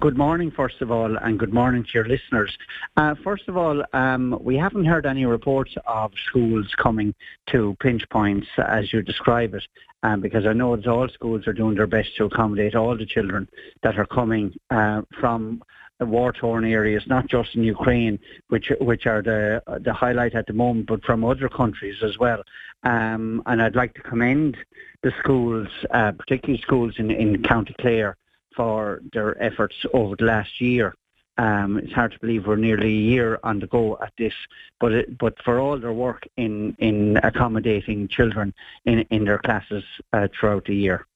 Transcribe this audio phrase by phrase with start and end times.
[0.00, 2.56] Good morning, first of all, and good morning to your listeners.
[2.96, 7.12] Uh, first of all, um, we haven't heard any reports of schools coming
[7.48, 9.64] to pinch points as you describe it,
[10.04, 13.06] um, because I know that all schools are doing their best to accommodate all the
[13.06, 13.48] children
[13.82, 15.64] that are coming uh, from
[15.98, 18.20] war-torn areas, not just in Ukraine,
[18.50, 22.44] which which are the the highlight at the moment, but from other countries as well.
[22.84, 24.58] Um, and I'd like to commend
[25.02, 28.16] the schools, uh, particularly schools in, in County Clare,
[28.58, 30.92] for their efforts over the last year.
[31.38, 34.32] Um, it's hard to believe we're nearly a year on the go at this,
[34.80, 38.52] but it, but for all their work in, in accommodating children
[38.84, 41.06] in, in their classes uh, throughout the year.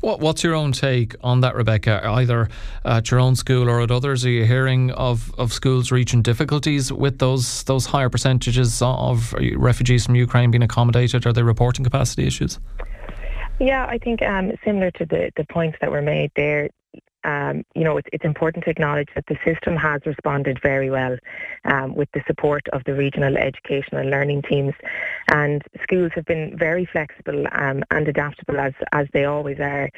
[0.00, 2.04] What, what's your own take on that, Rebecca?
[2.04, 2.48] Either
[2.84, 6.92] at your own school or at others, are you hearing of, of schools reaching difficulties
[6.92, 11.24] with those those higher percentages of refugees from Ukraine being accommodated?
[11.24, 12.58] Are they reporting capacity issues?
[13.62, 16.68] Yeah, I think um, similar to the, the points that were made there,
[17.22, 21.16] um, you know, it's, it's, important to acknowledge that the system has responded very well
[21.66, 24.74] um, with the support of the regional education and learning teams.
[25.32, 29.88] And schools have been very flexible um, and adaptable as, as they always are.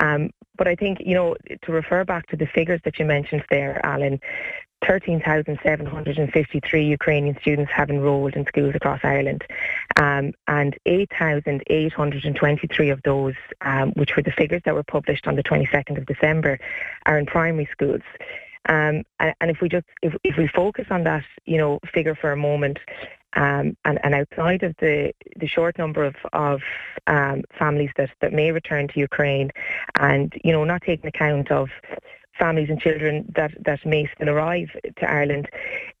[0.00, 3.44] Um, but I think, you know, to refer back to the figures that you mentioned
[3.48, 4.20] there, Alan,
[4.86, 9.44] 13,753 Ukrainian students have enrolled in schools across Ireland,
[9.96, 15.42] um, and 8,823 of those, um, which were the figures that were published on the
[15.42, 16.58] 22nd of December,
[17.06, 18.00] are in primary schools.
[18.66, 22.32] Um, and, if we just if, if we focus on that, you know, figure for
[22.32, 22.78] a moment,
[23.36, 26.62] um, and, and, outside of the, the short number of, of
[27.06, 29.50] um, families that, that may return to Ukraine
[29.98, 31.68] and, you know, not taking account of
[32.38, 35.48] families and children that, that may still arrive to Ireland,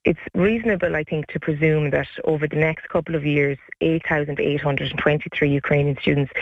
[0.04, 5.96] it's reasonable, I think, to presume that over the next couple of years, 8,823 Ukrainian
[6.00, 6.32] students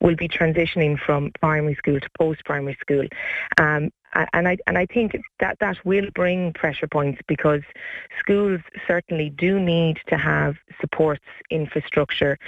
[0.00, 3.06] will be transitioning from primary school to post-primary school.
[3.60, 3.90] Um,
[4.32, 7.62] and I and I think that that will bring pressure points because
[8.18, 12.38] schools certainly do need to have supports, infrastructure,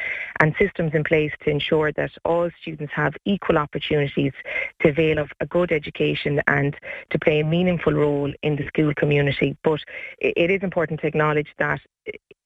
[0.41, 4.33] and systems in place to ensure that all students have equal opportunities
[4.81, 6.77] to avail of a good education and
[7.11, 9.57] to play a meaningful role in the school community.
[9.63, 9.81] But
[10.21, 11.81] it is important to acknowledge that.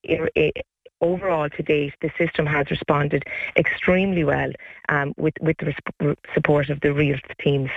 [0.06, 0.66] It, it,
[1.00, 3.24] overall to date, the system has responded
[3.56, 4.50] extremely well
[4.88, 5.74] um, with, with the
[6.34, 7.70] support of the REALT teams.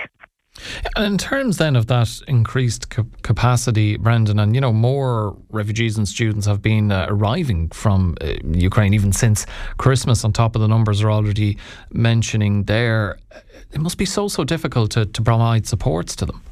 [0.96, 2.88] And in terms then of that increased
[3.22, 8.34] capacity, Brendan, and you know more refugees and students have been uh, arriving from uh,
[8.44, 9.46] Ukraine even since
[9.76, 10.24] Christmas.
[10.24, 11.58] On top of the numbers are already
[11.92, 13.18] mentioning there,
[13.72, 16.42] it must be so so difficult to, to provide supports to them.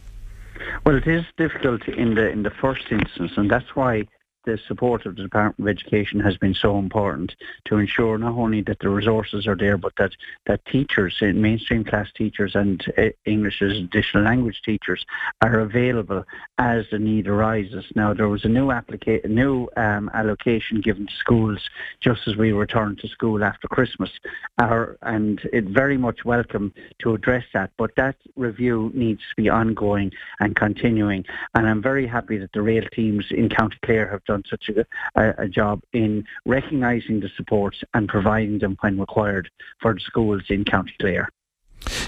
[0.84, 4.04] Well, it is difficult in the in the first instance, and that's why
[4.46, 7.34] the support of the Department of Education has been so important
[7.66, 10.12] to ensure not only that the resources are there, but that,
[10.46, 15.04] that teachers, uh, mainstream class teachers and uh, English as additional language teachers
[15.42, 16.24] are available
[16.58, 17.84] as the need arises.
[17.96, 21.58] Now, there was a new, applica- new um, allocation given to schools
[22.00, 24.10] just as we returned to school after Christmas,
[24.58, 29.48] our, and it very much welcome to address that, but that review needs to be
[29.48, 31.24] ongoing and continuing,
[31.54, 34.70] and I'm very happy that the REALT teams in County Clare have done done such
[35.16, 40.42] a, a job in recognising the supports and providing them when required for the schools
[40.48, 41.28] in County Clare.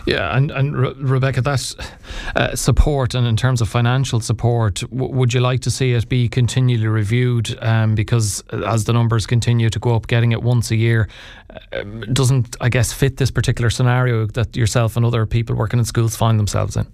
[0.07, 1.93] Yeah, and, and Re- Rebecca, that
[2.35, 6.09] uh, support and in terms of financial support, w- would you like to see it
[6.09, 7.57] be continually reviewed?
[7.61, 11.09] Um, because as the numbers continue to go up, getting it once a year
[11.73, 15.85] uh, doesn't, I guess, fit this particular scenario that yourself and other people working in
[15.85, 16.87] schools find themselves in.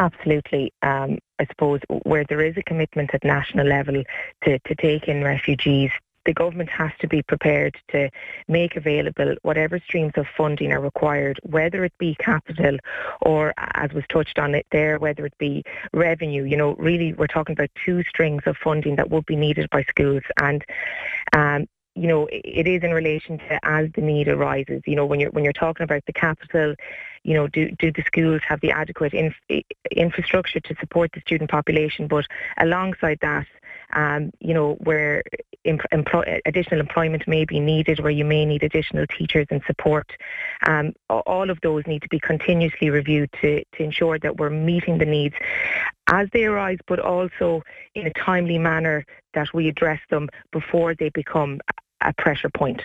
[0.00, 0.72] Absolutely.
[0.80, 4.02] Um, I suppose where there is a commitment at national level
[4.44, 5.90] to, to take in refugees,
[6.24, 8.08] the government has to be prepared to
[8.48, 12.78] make available whatever streams of funding are required, whether it be capital
[13.20, 15.62] or, as was touched on it there, whether it be
[15.92, 16.44] revenue.
[16.44, 19.82] You know, really, we're talking about two strings of funding that would be needed by
[19.84, 20.64] schools, and
[21.34, 24.82] um, you know, it is in relation to as the need arises.
[24.86, 26.74] You know, when you're when you're talking about the capital,
[27.24, 31.50] you know, do do the schools have the adequate inf- infrastructure to support the student
[31.50, 32.06] population?
[32.06, 32.26] But
[32.58, 33.46] alongside that,
[33.92, 35.22] um, you know, where
[35.64, 40.10] employ- additional employment may be needed, where you may need additional teachers and support,
[40.66, 44.98] um, all of those need to be continuously reviewed to to ensure that we're meeting
[44.98, 45.34] the needs
[46.10, 47.62] as they arise, but also
[47.94, 49.04] in a timely manner
[49.34, 51.60] that we address them before they become
[52.02, 52.82] a pressure point.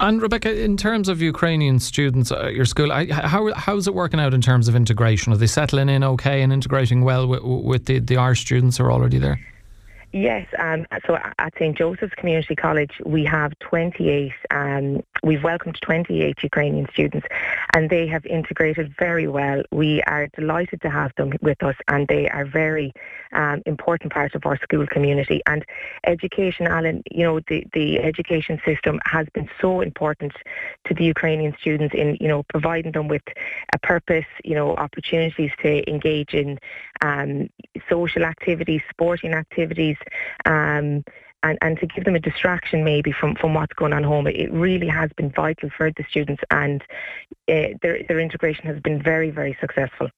[0.00, 4.34] And Rebecca, in terms of Ukrainian students at your school, how how's it working out
[4.34, 5.32] in terms of integration?
[5.32, 8.84] Are they settling in okay and integrating well with, with the, the Irish students who
[8.84, 9.38] are already there?
[10.12, 16.42] Yes, um, so at St Joseph's Community College we have 28, um, we've welcomed 28
[16.42, 17.26] Ukrainian students
[17.74, 19.62] and they have integrated very well.
[19.70, 22.94] We are delighted to have them with us and they are very
[23.32, 25.42] um, important part of our school community.
[25.46, 25.62] And
[26.06, 30.32] education, Alan, you know, the, the education system has been so important
[30.86, 33.22] to the Ukrainian students in, you know, providing them with
[33.74, 36.58] a purpose, you know, opportunities to engage in
[37.02, 37.50] um,
[37.90, 39.97] social activities, sporting activities,
[40.46, 41.04] um,
[41.42, 44.26] and, and to give them a distraction maybe from, from what's going on home.
[44.26, 46.82] It really has been vital for the students and
[47.48, 50.08] uh, their, their integration has been very, very successful.